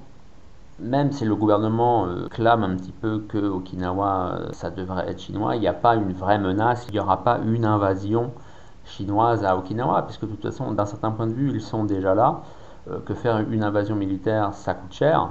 [0.79, 5.19] même si le gouvernement euh, clame un petit peu que Okinawa, euh, ça devrait être
[5.19, 8.31] chinois, il n'y a pas une vraie menace, il n'y aura pas une invasion
[8.85, 12.13] chinoise à Okinawa, puisque de toute façon, d'un certain point de vue, ils sont déjà
[12.13, 12.41] là.
[13.05, 15.29] que faire une invasion militaire, ça coûte cher,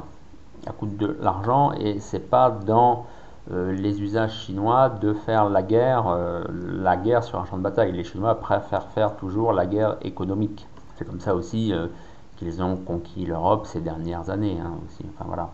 [0.65, 3.07] ça coûte de l'argent, et c'est pas dans
[3.51, 7.93] les usages chinois de faire la guerre, euh, la guerre sur un champ de bataille.
[7.93, 10.67] Les Chinois préfèrent faire toujours la guerre économique.
[10.97, 11.89] C'est comme ça aussi euh,
[12.37, 14.59] qu'ils ont conquis l'Europe ces dernières années.
[14.61, 15.05] Hein, aussi.
[15.15, 15.51] Enfin voilà,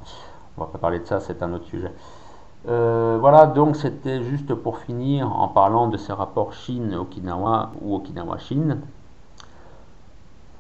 [0.57, 1.93] on va pas parler de ça, c'est un autre sujet.
[2.65, 8.81] voilà, donc c'était juste pour finir en parlant de ces rapports Chine-Okinawa ou Okinawa-Chine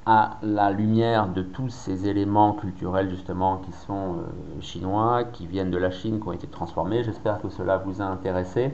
[0.06, 5.70] à la lumière de tous ces éléments culturels justement qui sont euh, chinois, qui viennent
[5.70, 7.04] de la Chine, qui ont été transformés.
[7.04, 8.72] J'espère que cela vous a intéressé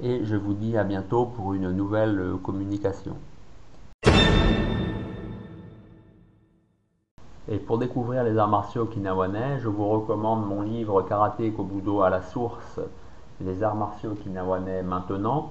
[0.00, 3.16] et je vous dis à bientôt pour une nouvelle euh, communication.
[7.46, 12.08] Et pour découvrir les arts martiaux okinawanais, je vous recommande mon livre Karaté Kobudo à
[12.08, 12.80] la source,
[13.40, 15.50] les arts martiaux okinawanais maintenant,